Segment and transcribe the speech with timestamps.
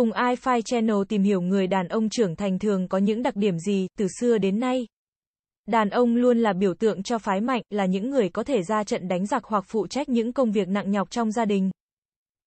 [0.00, 3.58] Cùng iFi Channel tìm hiểu người đàn ông trưởng thành thường có những đặc điểm
[3.58, 4.86] gì, từ xưa đến nay.
[5.66, 8.84] Đàn ông luôn là biểu tượng cho phái mạnh, là những người có thể ra
[8.84, 11.70] trận đánh giặc hoặc phụ trách những công việc nặng nhọc trong gia đình.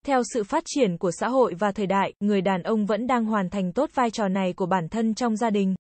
[0.06, 3.26] Theo sự phát triển của xã hội và thời đại, người đàn ông vẫn đang
[3.26, 5.76] hoàn thành tốt vai trò này của bản thân trong gia đình.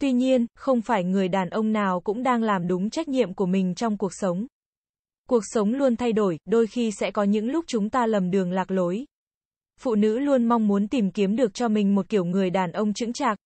[0.00, 3.46] Tuy nhiên, không phải người đàn ông nào cũng đang làm đúng trách nhiệm của
[3.46, 4.46] mình trong cuộc sống.
[5.28, 8.52] Cuộc sống luôn thay đổi, đôi khi sẽ có những lúc chúng ta lầm đường
[8.52, 9.04] lạc lối.
[9.78, 12.92] Phụ nữ luôn mong muốn tìm kiếm được cho mình một kiểu người đàn ông
[12.92, 13.38] chững chạc.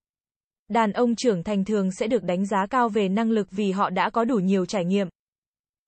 [0.68, 3.90] Đàn ông trưởng thành thường sẽ được đánh giá cao về năng lực vì họ
[3.90, 5.08] đã có đủ nhiều trải nghiệm.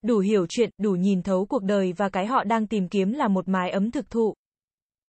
[0.01, 3.27] Đủ hiểu chuyện, đủ nhìn thấu cuộc đời và cái họ đang tìm kiếm là
[3.27, 4.33] một mái ấm thực thụ.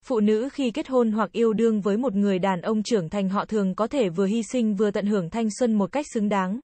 [0.05, 3.29] Phụ nữ khi kết hôn hoặc yêu đương với một người đàn ông trưởng thành
[3.29, 6.29] họ thường có thể vừa hy sinh vừa tận hưởng thanh xuân một cách xứng
[6.29, 6.61] đáng.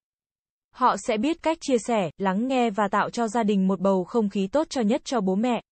[0.75, 4.05] Họ sẽ biết cách chia sẻ, lắng nghe và tạo cho gia đình một bầu
[4.05, 5.63] không khí tốt cho nhất cho bố mẹ.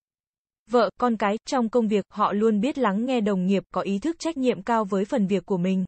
[0.70, 3.98] Vợ, con cái, trong công việc, họ luôn biết lắng nghe đồng nghiệp, có ý
[3.98, 5.84] thức trách nhiệm cao với phần việc của mình.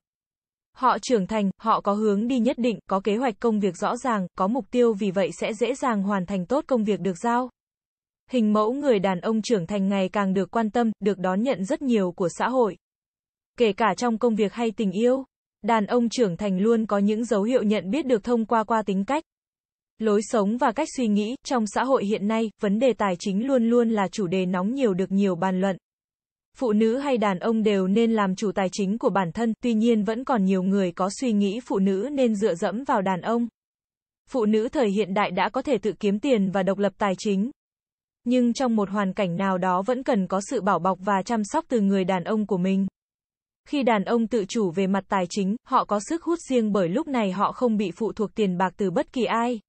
[0.77, 3.97] Họ trưởng thành, họ có hướng đi nhất định, có kế hoạch công việc rõ
[3.97, 7.19] ràng, có mục tiêu vì vậy sẽ dễ dàng hoàn thành tốt công việc được
[7.23, 7.51] giao.
[8.31, 11.65] Hình mẫu người đàn ông trưởng thành ngày càng được quan tâm, được đón nhận
[11.65, 12.77] rất nhiều của xã hội.
[13.59, 15.25] Kể cả trong công việc hay tình yêu,
[15.63, 18.83] đàn ông trưởng thành luôn có những dấu hiệu nhận biết được thông qua qua
[18.83, 19.25] tính cách,
[20.03, 21.37] lối sống và cách suy nghĩ.
[21.47, 24.75] Trong xã hội hiện nay, vấn đề tài chính luôn luôn là chủ đề nóng
[24.75, 25.77] nhiều được nhiều bàn luận.
[26.57, 29.75] Phụ nữ hay đàn ông đều nên làm chủ tài chính của bản thân, tuy
[29.75, 33.21] nhiên vẫn còn nhiều người có suy nghĩ phụ nữ nên dựa dẫm vào đàn
[33.21, 33.49] ông.
[34.31, 37.15] Phụ nữ thời hiện đại đã có thể tự kiếm tiền và độc lập tài
[37.19, 37.51] chính.
[38.25, 41.45] Nhưng trong một hoàn cảnh nào đó vẫn cần có sự bảo bọc và chăm
[41.45, 42.87] sóc từ người đàn ông của mình.
[43.69, 46.89] Khi đàn ông tự chủ về mặt tài chính, họ có sức hút riêng bởi
[46.89, 49.61] lúc này họ không bị phụ thuộc tiền bạc từ bất kỳ ai.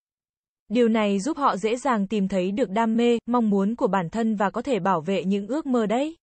[0.74, 4.10] Điều này giúp họ dễ dàng tìm thấy được đam mê, mong muốn của bản
[4.10, 6.16] thân và có thể bảo vệ những ước mơ đấy.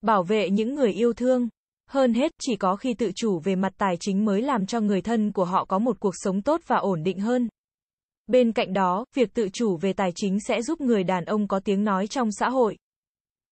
[0.00, 1.48] Bảo vệ những người yêu thương.
[1.90, 5.00] Hơn hết, chỉ có khi tự chủ về mặt tài chính mới làm cho người
[5.00, 7.48] thân của họ có một cuộc sống tốt và ổn định hơn.
[8.26, 11.60] Bên cạnh đó, việc tự chủ về tài chính sẽ giúp người đàn ông có
[11.64, 12.76] tiếng nói trong xã hội.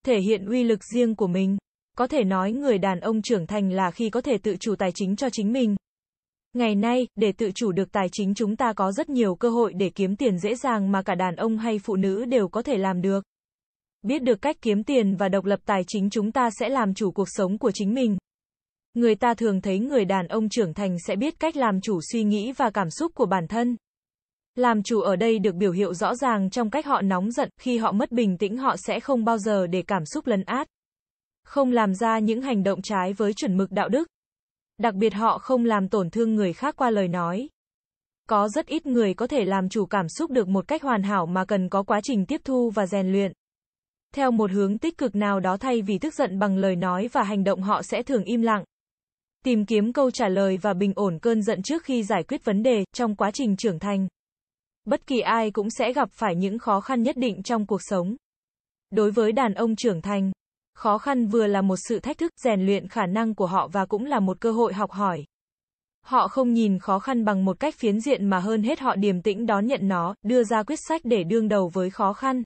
[0.07, 1.57] Thể hiện uy lực riêng của mình.
[1.97, 4.91] Có thể nói người đàn ông trưởng thành là khi có thể tự chủ tài
[4.95, 5.77] chính cho chính mình.
[6.53, 9.73] Ngày nay, để tự chủ được tài chính chúng ta có rất nhiều cơ hội
[9.73, 12.79] để kiếm tiền dễ dàng mà cả đàn ông hay phụ nữ đều có thể
[12.79, 13.25] làm được.
[14.03, 17.11] Biết được cách kiếm tiền và độc lập tài chính chúng ta sẽ làm chủ
[17.11, 18.17] cuộc sống của chính mình.
[18.95, 22.25] Người ta thường thấy người đàn ông trưởng thành sẽ biết cách làm chủ suy
[22.25, 23.77] nghĩ và cảm xúc của bản thân.
[24.55, 27.79] Làm chủ ở đây được biểu hiện rõ ràng trong cách họ nóng giận, khi
[27.79, 30.69] họ mất bình tĩnh họ sẽ không bao giờ để cảm xúc lấn át.
[31.45, 34.09] Không làm ra những hành động trái với chuẩn mực đạo đức.
[34.79, 37.49] Đặc biệt họ không làm tổn thương người khác qua lời nói.
[38.29, 41.27] Có rất ít người có thể làm chủ cảm xúc được một cách hoàn hảo
[41.27, 43.33] mà cần có quá trình tiếp thu và rèn luyện.
[44.15, 47.23] Theo một hướng tích cực nào đó thay vì tức giận bằng lời nói và
[47.23, 48.65] hành động họ sẽ thường im lặng.
[49.45, 52.63] Tìm kiếm câu trả lời và bình ổn cơn giận trước khi giải quyết vấn
[52.63, 54.09] đề, trong quá trình trưởng thành.
[54.85, 58.17] Bất kỳ ai cũng sẽ gặp phải những khó khăn nhất định trong cuộc sống.
[58.91, 60.33] Đối với đàn ông trưởng thành,
[60.79, 63.87] khó khăn vừa là một sự thách thức rèn luyện khả năng của họ và
[63.87, 65.25] cũng là một cơ hội học hỏi.
[66.05, 69.23] Họ không nhìn khó khăn bằng một cách phiến diện mà hơn hết họ điềm
[69.23, 72.43] tĩnh đón nhận nó, đưa ra quyết sách để đương đầu với khó khăn.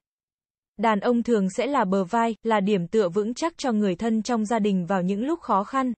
[0.76, 4.22] Đàn ông thường sẽ là bờ vai, là điểm tựa vững chắc cho người thân
[4.22, 5.92] trong gia đình vào những lúc khó khăn.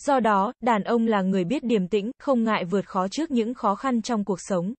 [0.00, 3.54] Do đó, đàn ông là người biết điềm tĩnh, không ngại vượt khó trước những
[3.54, 4.74] khó khăn trong cuộc sống.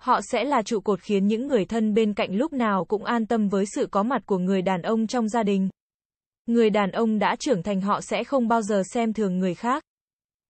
[0.00, 3.26] Họ sẽ là trụ cột khiến những người thân bên cạnh lúc nào cũng an
[3.26, 5.68] tâm với sự có mặt của người đàn ông trong gia đình.
[6.46, 9.84] Người đàn ông đã trưởng thành họ sẽ không bao giờ xem thường người khác.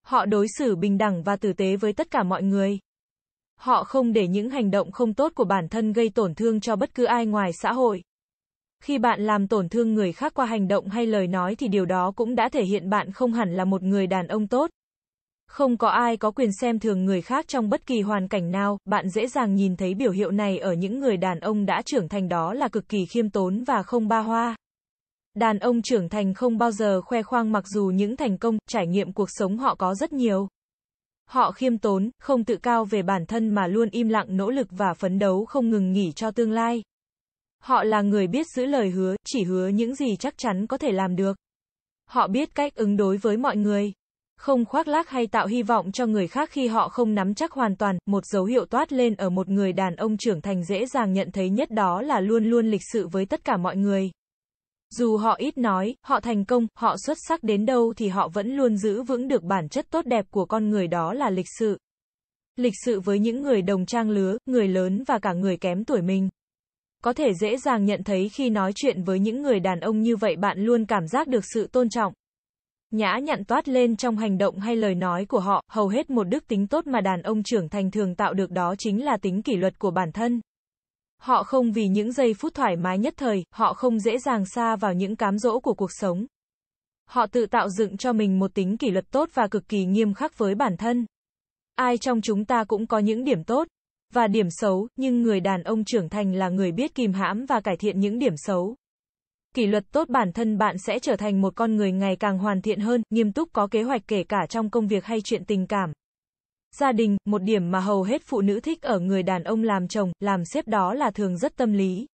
[0.03, 2.78] Họ đối xử bình đẳng và tử tế với tất cả mọi người.
[3.56, 6.77] Họ không để những hành động không tốt của bản thân gây tổn thương cho
[6.77, 8.03] bất cứ ai ngoài xã hội.
[8.82, 11.87] Khi bạn làm tổn thương người khác qua hành động hay lời nói thì điều
[11.87, 14.71] đó cũng đã thể hiện bạn không hẳn là một người đàn ông tốt.
[15.47, 18.78] Không có ai có quyền xem thường người khác trong bất kỳ hoàn cảnh nào,
[18.84, 22.08] bạn dễ dàng nhìn thấy biểu hiệu này ở những người đàn ông đã trưởng
[22.08, 24.56] thành đó là cực kỳ khiêm tốn và không ba hoa.
[25.35, 28.87] Đàn ông trưởng thành không bao giờ khoe khoang mặc dù những thành công, trải
[28.87, 30.49] nghiệm cuộc sống họ có rất nhiều.
[31.29, 34.67] Họ khiêm tốn, không tự cao về bản thân mà luôn im lặng nỗ lực
[34.71, 36.83] và phấn đấu không ngừng nghỉ cho tương lai.
[37.63, 40.93] Họ là người biết giữ lời hứa, chỉ hứa những gì chắc chắn có thể
[40.93, 41.37] làm được.
[42.07, 43.93] Họ biết cách ứng đối với mọi người.
[44.37, 47.53] Không khoác lác hay tạo hy vọng cho người khác khi họ không nắm chắc
[47.53, 50.87] hoàn toàn, một dấu hiệu toát lên ở một người đàn ông trưởng thành dễ
[50.87, 54.11] dàng nhận thấy nhất đó là luôn luôn lịch sự với tất cả mọi người.
[54.99, 58.56] Dù họ ít nói, họ thành công, họ xuất sắc đến đâu thì họ vẫn
[58.56, 61.79] luôn giữ vững được bản chất tốt đẹp của con người đó là lịch sự.
[62.56, 66.02] Lịch sự với những người đồng trang lứa, người lớn và cả người kém tuổi
[66.02, 66.29] mình.
[67.02, 70.17] Có thể dễ dàng nhận thấy khi nói chuyện với những người đàn ông như
[70.17, 72.12] vậy bạn luôn cảm giác được sự tôn trọng.
[72.90, 76.25] nhã nhặn toát lên trong hành động hay lời nói của họ, hầu hết một
[76.25, 79.43] đức tính tốt mà đàn ông trưởng thành thường tạo được đó chính là tính
[79.43, 80.40] kỷ luật của bản thân.
[81.25, 84.76] Họ không vì những giây phút thoải mái nhất thời, họ không dễ dàng xa
[84.76, 86.26] vào những cám dỗ của cuộc sống.
[87.09, 90.15] Họ tự tạo dựng cho mình một tính kỷ luật tốt và cực kỳ nghiêm
[90.15, 91.06] khắc với bản thân.
[91.75, 93.69] Ai trong chúng ta cũng có những điểm tốt
[94.12, 97.61] và điểm xấu, nhưng người đàn ông trưởng thành là người biết kìm hãm và
[97.61, 98.76] cải thiện những điểm xấu.
[99.55, 102.62] Kỷ luật tốt bản thân bạn sẽ trở thành một con người ngày càng hoàn
[102.62, 105.67] thiện hơn, nghiêm túc có kế hoạch kể cả trong công việc hay chuyện tình
[105.67, 105.93] cảm.
[106.81, 109.88] Gia đình, một điểm mà hầu hết phụ nữ thích ở người đàn ông làm
[109.88, 112.06] chồng, làm xếp đó là thường rất tâm lý.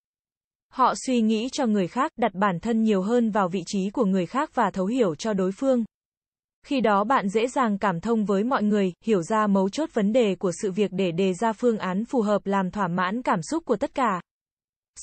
[0.72, 4.04] Họ suy nghĩ cho người khác, đặt bản thân nhiều hơn vào vị trí của
[4.04, 5.84] người khác và thấu hiểu cho đối phương.
[6.66, 10.12] Khi đó bạn dễ dàng cảm thông với mọi người, hiểu ra mấu chốt vấn
[10.12, 13.42] đề của sự việc để đề ra phương án phù hợp làm thỏa mãn cảm
[13.42, 14.20] xúc của tất cả.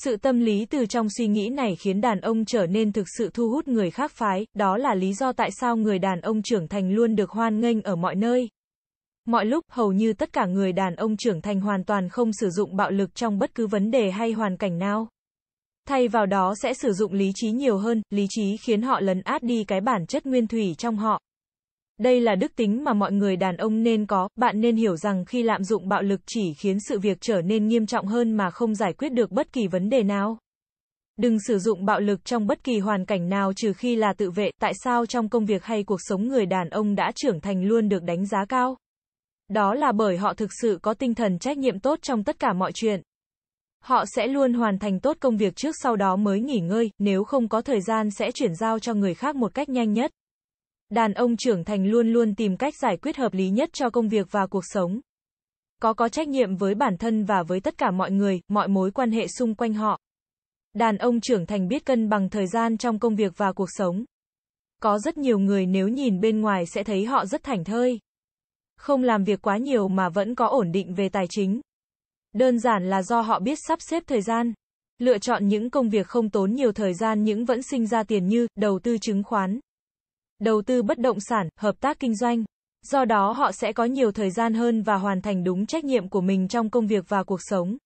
[0.04, 3.30] Sự tâm lý từ trong suy nghĩ này khiến đàn ông trở nên thực sự
[3.34, 6.68] thu hút người khác phái, đó là lý do tại sao người đàn ông trưởng
[6.68, 8.48] thành luôn được hoan nghênh ở mọi nơi.
[9.28, 12.50] Mọi lúc, hầu như tất cả người đàn ông trưởng thành hoàn toàn không sử
[12.50, 15.08] dụng bạo lực trong bất cứ vấn đề hay hoàn cảnh nào.
[15.88, 19.20] Thay vào đó sẽ sử dụng lý trí nhiều hơn, lý trí khiến họ lấn
[19.20, 21.20] át đi cái bản chất nguyên thủy trong họ.
[21.98, 25.24] Đây là đức tính mà mọi người đàn ông nên có, bạn nên hiểu rằng
[25.24, 28.50] khi lạm dụng bạo lực chỉ khiến sự việc trở nên nghiêm trọng hơn mà
[28.50, 30.38] không giải quyết được bất kỳ vấn đề nào.
[31.16, 34.30] Đừng sử dụng bạo lực trong bất kỳ hoàn cảnh nào trừ khi là tự
[34.30, 37.64] vệ, tại sao trong công việc hay cuộc sống người đàn ông đã trưởng thành
[37.64, 38.76] luôn được đánh giá cao?
[39.48, 42.52] Đó là bởi họ thực sự có tinh thần trách nhiệm tốt trong tất cả
[42.52, 43.02] mọi chuyện.
[43.80, 47.24] Họ sẽ luôn hoàn thành tốt công việc trước sau đó mới nghỉ ngơi, nếu
[47.24, 50.10] không có thời gian sẽ chuyển giao cho người khác một cách nhanh nhất.
[50.90, 54.08] Đàn ông trưởng thành luôn luôn tìm cách giải quyết hợp lý nhất cho công
[54.08, 55.00] việc và cuộc sống.
[55.82, 58.90] Có có trách nhiệm với bản thân và với tất cả mọi người, mọi mối
[58.90, 60.00] quan hệ xung quanh họ.
[60.74, 64.04] Đàn ông trưởng thành biết cân bằng thời gian trong công việc và cuộc sống.
[64.82, 67.98] Có rất nhiều người nếu nhìn bên ngoài sẽ thấy họ rất thảnh thơi.
[68.78, 71.60] Không làm việc quá nhiều mà vẫn có ổn định về tài chính.
[72.32, 74.52] Đơn giản là do họ biết sắp xếp thời gian.
[74.98, 78.26] Lựa chọn những công việc không tốn nhiều thời gian nhưng vẫn sinh ra tiền
[78.26, 79.60] như đầu tư chứng khoán,
[80.38, 82.44] đầu tư bất động sản, hợp tác kinh doanh.
[82.82, 86.08] Do đó họ sẽ có nhiều thời gian hơn và hoàn thành đúng trách nhiệm
[86.08, 87.76] của mình trong công việc và cuộc sống.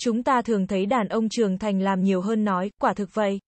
[0.00, 3.38] Chúng ta thường thấy đàn ông trưởng thành làm nhiều hơn nói, quả thực vậy.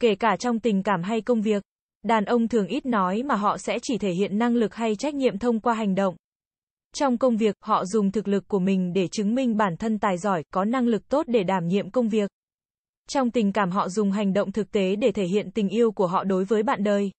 [0.00, 1.62] Kể cả trong tình cảm hay công việc,
[2.04, 5.14] đàn ông thường ít nói mà họ sẽ chỉ thể hiện năng lực hay trách
[5.14, 6.16] nhiệm thông qua hành động.
[6.94, 10.18] Trong công việc, họ dùng thực lực của mình để chứng minh bản thân tài
[10.18, 12.30] giỏi, có năng lực tốt để đảm nhiệm công việc.
[13.08, 16.06] Trong tình cảm họ dùng hành động thực tế để thể hiện tình yêu của
[16.06, 17.10] họ đối với bạn đời.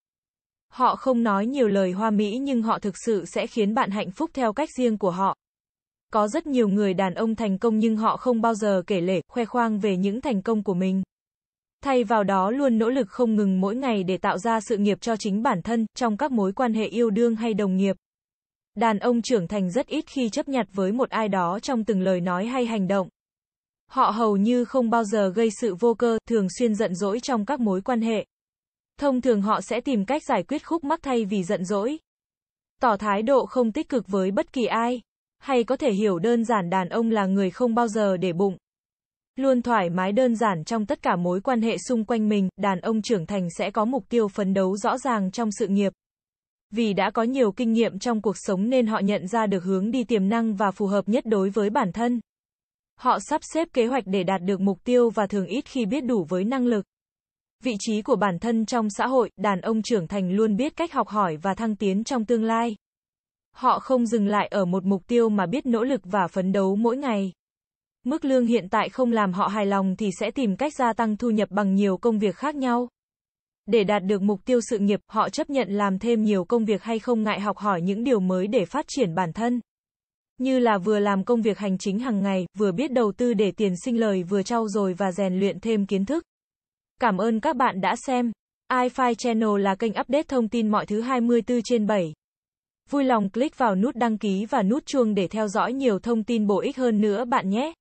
[0.71, 4.11] Họ không nói nhiều lời hoa mỹ nhưng họ thực sự sẽ khiến bạn hạnh
[4.11, 5.35] phúc theo cách riêng của họ.
[6.13, 9.21] Có rất nhiều người đàn ông thành công nhưng họ không bao giờ kể lể,
[9.27, 11.03] khoe khoang về những thành công của mình.
[11.85, 15.01] Thay vào đó luôn nỗ lực không ngừng mỗi ngày để tạo ra sự nghiệp
[15.01, 17.95] cho chính bản thân, trong các mối quan hệ yêu đương hay đồng nghiệp.
[18.75, 22.01] Đàn ông trưởng thành rất ít khi chấp nhặt với một ai đó trong từng
[22.01, 23.09] lời nói hay hành động.
[23.91, 27.45] Họ hầu như không bao giờ gây sự vô cơ, thường xuyên giận dỗi trong
[27.45, 28.25] các mối quan hệ.
[28.99, 31.97] Thông thường họ sẽ tìm cách giải quyết khúc mắc thay vì giận dỗi.
[32.81, 35.01] Tỏ thái độ không tích cực với bất kỳ ai.
[35.39, 38.57] Hay có thể hiểu đơn giản đàn ông là người không bao giờ để bụng.
[39.35, 42.79] Luôn thoải mái đơn giản trong tất cả mối quan hệ xung quanh mình, đàn
[42.79, 45.93] ông trưởng thành sẽ có mục tiêu phấn đấu rõ ràng trong sự nghiệp.
[46.71, 49.91] Vì đã có nhiều kinh nghiệm trong cuộc sống nên họ nhận ra được hướng
[49.91, 52.19] đi tiềm năng và phù hợp nhất đối với bản thân.
[52.99, 56.01] Họ sắp xếp kế hoạch để đạt được mục tiêu và thường ít khi biết
[56.01, 56.85] đủ với năng lực.
[57.63, 60.93] Vị trí của bản thân trong xã hội, đàn ông trưởng thành luôn biết cách
[60.93, 62.75] học hỏi và thăng tiến trong tương lai.
[63.55, 66.75] Họ không dừng lại ở một mục tiêu mà biết nỗ lực và phấn đấu
[66.75, 67.31] mỗi ngày.
[68.05, 71.17] Mức lương hiện tại không làm họ hài lòng thì sẽ tìm cách gia tăng
[71.17, 72.87] thu nhập bằng nhiều công việc khác nhau.
[73.65, 76.83] Để đạt được mục tiêu sự nghiệp, họ chấp nhận làm thêm nhiều công việc
[76.83, 79.59] hay không ngại học hỏi những điều mới để phát triển bản thân.
[80.37, 83.51] Như là vừa làm công việc hành chính hàng ngày, vừa biết đầu tư để
[83.51, 86.23] tiền sinh lời vừa trau dồi và rèn luyện thêm kiến thức.
[87.01, 88.31] Cảm ơn các bạn đã xem.
[88.71, 92.13] iFi Channel là kênh update thông tin mọi thứ 24 trên 7.
[92.89, 96.23] Vui lòng click vào nút đăng ký và nút chuông để theo dõi nhiều thông
[96.23, 97.73] tin bổ ích hơn nữa bạn nhé.